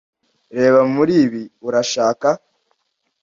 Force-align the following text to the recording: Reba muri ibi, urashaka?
Reba 0.57 0.79
muri 0.95 1.13
ibi, 1.25 1.43
urashaka? 1.67 2.27